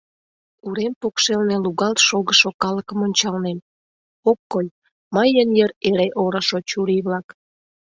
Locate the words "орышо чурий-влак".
6.23-7.27